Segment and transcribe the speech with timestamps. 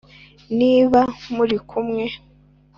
[0.57, 1.01] niba
[1.35, 2.05] muri kumwe,